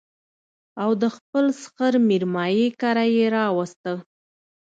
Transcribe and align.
او 0.81 0.89
د 1.01 1.03
خپل 1.15 1.45
سخر 1.61 1.93
مېرمايي 2.09 2.67
کره 2.81 3.05
يې 3.15 3.25
راوسته 3.35 3.91